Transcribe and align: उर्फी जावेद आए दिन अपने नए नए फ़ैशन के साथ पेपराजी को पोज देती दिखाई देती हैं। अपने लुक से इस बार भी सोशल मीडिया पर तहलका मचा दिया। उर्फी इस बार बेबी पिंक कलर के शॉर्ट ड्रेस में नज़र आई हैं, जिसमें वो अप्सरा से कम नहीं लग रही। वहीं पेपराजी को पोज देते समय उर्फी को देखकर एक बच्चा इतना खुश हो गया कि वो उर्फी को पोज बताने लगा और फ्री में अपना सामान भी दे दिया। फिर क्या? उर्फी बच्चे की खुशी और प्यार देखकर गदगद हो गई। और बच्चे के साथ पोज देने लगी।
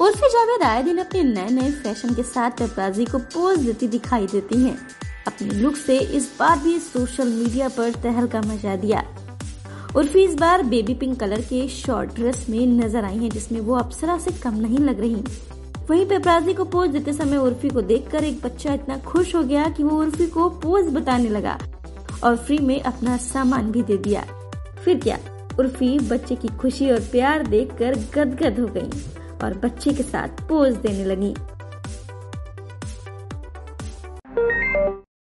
उर्फी 0.00 0.28
जावेद 0.28 0.62
आए 0.62 0.82
दिन 0.82 0.98
अपने 0.98 1.22
नए 1.22 1.48
नए 1.50 1.70
फ़ैशन 1.72 2.14
के 2.14 2.22
साथ 2.22 2.50
पेपराजी 2.50 3.04
को 3.04 3.18
पोज 3.18 3.58
देती 3.58 3.88
दिखाई 3.88 4.26
देती 4.26 4.62
हैं। 4.62 4.76
अपने 5.26 5.54
लुक 5.54 5.76
से 5.76 5.98
इस 6.16 6.30
बार 6.38 6.58
भी 6.58 6.78
सोशल 6.78 7.28
मीडिया 7.28 7.68
पर 7.68 7.94
तहलका 8.02 8.40
मचा 8.42 8.76
दिया। 8.76 9.02
उर्फी 9.96 10.22
इस 10.24 10.34
बार 10.34 10.62
बेबी 10.62 10.94
पिंक 10.94 11.18
कलर 11.20 11.40
के 11.40 11.66
शॉर्ट 11.68 12.14
ड्रेस 12.14 12.46
में 12.50 12.66
नज़र 12.68 13.04
आई 13.04 13.18
हैं, 13.18 13.30
जिसमें 13.30 13.60
वो 13.60 13.74
अप्सरा 13.74 14.16
से 14.18 14.30
कम 14.42 14.54
नहीं 14.56 14.78
लग 14.78 15.00
रही। 15.00 15.22
वहीं 15.90 16.06
पेपराजी 16.06 16.54
को 16.54 16.64
पोज 16.64 16.90
देते 16.90 17.12
समय 17.12 17.36
उर्फी 17.36 17.68
को 17.68 17.82
देखकर 17.82 18.24
एक 18.24 18.40
बच्चा 18.44 18.74
इतना 18.74 18.98
खुश 19.06 19.34
हो 19.34 19.42
गया 19.42 19.68
कि 19.68 19.82
वो 19.82 20.00
उर्फी 20.00 20.26
को 20.28 20.48
पोज 20.60 20.92
बताने 20.94 21.28
लगा 21.28 21.58
और 22.24 22.36
फ्री 22.36 22.58
में 22.58 22.80
अपना 22.82 23.16
सामान 23.26 23.70
भी 23.72 23.82
दे 23.82 23.96
दिया। 23.98 24.24
फिर 24.84 25.00
क्या? 25.00 25.18
उर्फी 25.58 25.98
बच्चे 26.08 26.34
की 26.34 26.56
खुशी 26.58 26.90
और 26.90 27.00
प्यार 27.12 27.46
देखकर 27.46 27.98
गदगद 28.14 28.60
हो 28.60 28.66
गई। 28.66 28.90
और 29.42 29.54
बच्चे 29.54 29.92
के 29.92 30.02
साथ 30.02 30.28
पोज 30.48 30.74
देने 30.76 31.04
लगी। 31.04 31.34